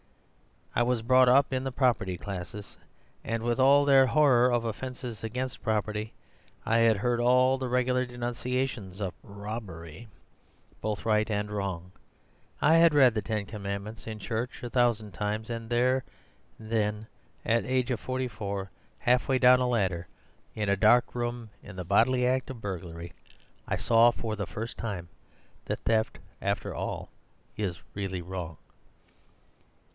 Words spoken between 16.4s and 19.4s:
and there, at the age of thirty four, half way